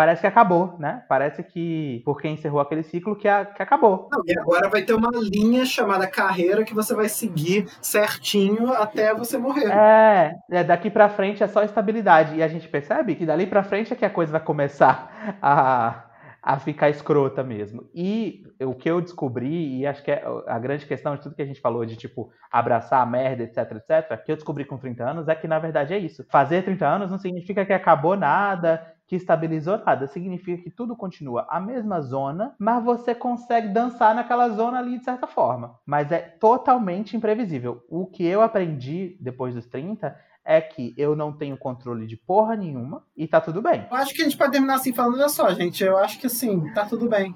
[0.00, 1.02] parece que acabou, né?
[1.06, 4.08] Parece que, porque encerrou aquele ciclo, que, a- que acabou.
[4.10, 9.12] Não, e agora vai ter uma linha chamada carreira que você vai seguir certinho até
[9.12, 9.70] você morrer.
[9.70, 12.34] É, é, daqui pra frente é só estabilidade.
[12.34, 16.04] E a gente percebe que dali pra frente é que a coisa vai começar a,
[16.42, 17.84] a ficar escrota mesmo.
[17.94, 21.42] E o que eu descobri, e acho que é a grande questão de tudo que
[21.42, 25.04] a gente falou, de tipo, abraçar a merda, etc, etc, que eu descobri com 30
[25.04, 26.24] anos é que na verdade é isso.
[26.30, 30.06] Fazer 30 anos não significa que acabou nada, que estabilizou nada.
[30.06, 35.04] Significa que tudo continua a mesma zona, mas você consegue dançar naquela zona ali de
[35.04, 35.74] certa forma.
[35.84, 37.82] Mas é totalmente imprevisível.
[37.88, 42.54] O que eu aprendi depois dos 30 é que eu não tenho controle de porra
[42.54, 43.84] nenhuma e tá tudo bem.
[43.90, 46.28] Eu acho que a gente pode terminar assim falando, olha só, gente, eu acho que
[46.28, 47.34] assim, tá tudo bem.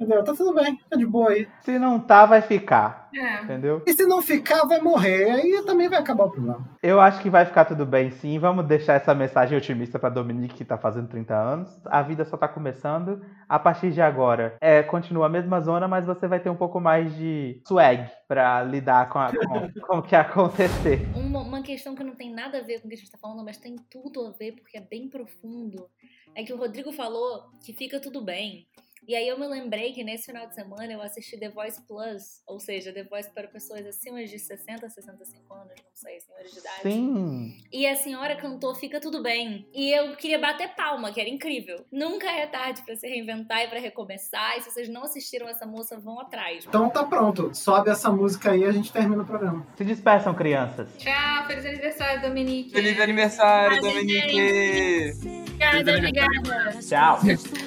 [0.00, 0.24] Entendeu?
[0.24, 1.46] Tá tudo bem, tá de boa aí.
[1.60, 3.10] Se não tá, vai ficar.
[3.14, 3.42] É.
[3.42, 3.82] Entendeu?
[3.86, 5.30] E se não ficar, vai morrer.
[5.30, 6.66] Aí também vai acabar o problema.
[6.82, 8.38] Eu acho que vai ficar tudo bem sim.
[8.38, 11.80] Vamos deixar essa mensagem otimista pra Dominique, que tá fazendo 30 anos.
[11.86, 13.20] A vida só tá começando.
[13.46, 16.80] A partir de agora, é, continua a mesma zona, mas você vai ter um pouco
[16.80, 21.06] mais de swag pra lidar com, a- com, com o que acontecer.
[21.14, 23.18] Uma, uma questão que não tem nada a ver com o que a gente tá
[23.18, 25.86] falando, mas tem tudo a ver porque é bem profundo.
[26.34, 28.66] É que o Rodrigo falou que fica tudo bem.
[29.10, 32.44] E aí eu me lembrei que nesse final de semana eu assisti The Voice Plus,
[32.46, 36.60] ou seja, The Voice para pessoas acima de 60, 65 anos, não sei, senhores de
[36.60, 36.82] idade.
[36.82, 37.60] Sim.
[37.72, 39.66] E a senhora cantou Fica Tudo Bem.
[39.74, 41.84] E eu queria bater palma, que era incrível.
[41.90, 44.56] Nunca é tarde pra se reinventar e pra recomeçar.
[44.56, 46.64] E se vocês não assistiram essa moça, vão atrás.
[46.68, 47.52] Então tá pronto.
[47.52, 49.66] Sobe essa música aí e a gente termina o programa.
[49.76, 50.88] Se despeçam, crianças.
[50.98, 52.70] Tchau, feliz aniversário, Dominique.
[52.70, 55.14] Feliz aniversário, Dominique!
[55.24, 56.78] Obrigada, obrigada.
[56.80, 57.18] Tchau.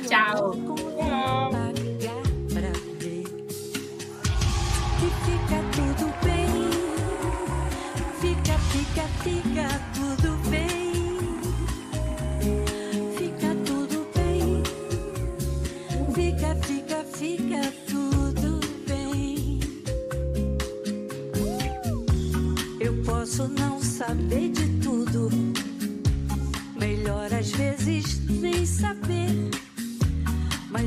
[0.08, 0.93] Tchau.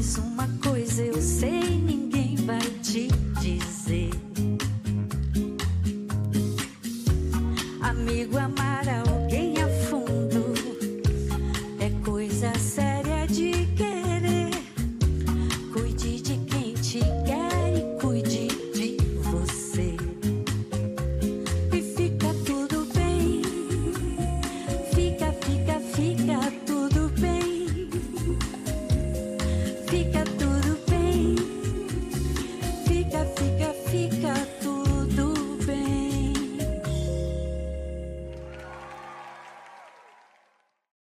[0.07, 3.09] Mas uma coisa eu sei, ninguém vai te
[3.41, 4.26] dizer.
[8.16, 8.65] Amigo amar a